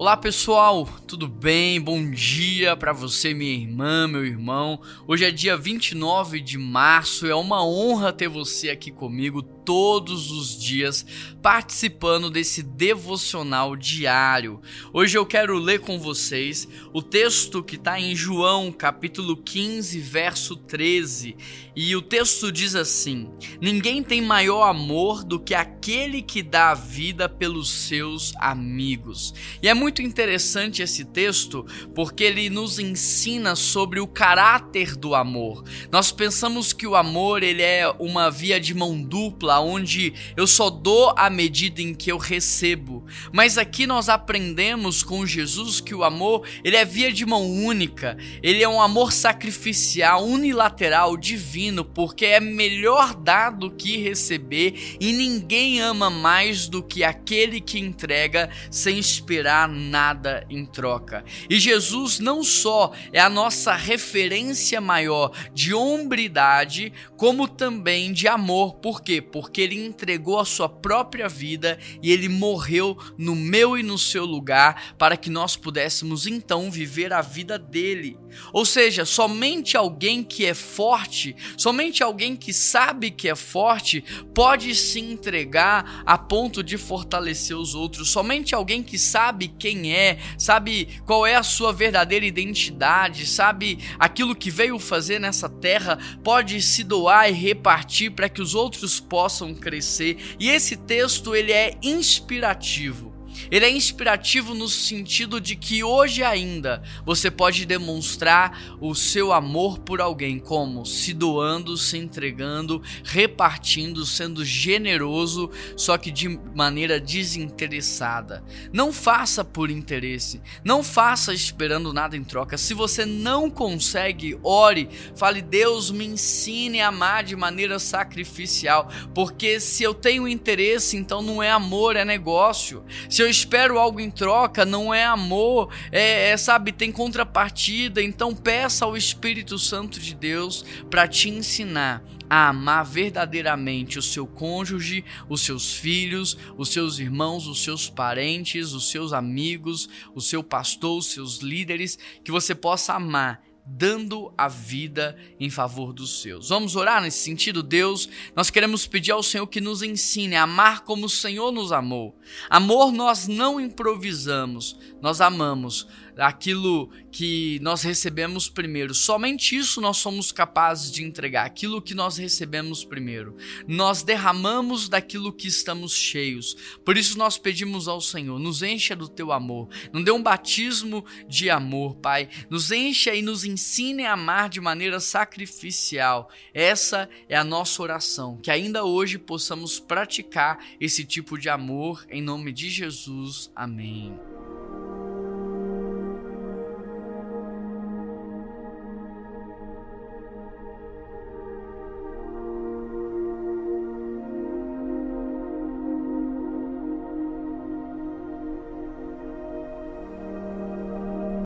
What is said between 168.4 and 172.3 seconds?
primeiro. Somente isso nós somos capazes de entregar, aquilo que nós